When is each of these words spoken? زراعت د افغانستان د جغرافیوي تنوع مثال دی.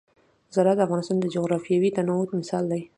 زراعت 0.55 0.77
د 0.79 0.85
افغانستان 0.87 1.17
د 1.21 1.25
جغرافیوي 1.35 1.89
تنوع 1.95 2.25
مثال 2.39 2.63
دی. 2.71 2.81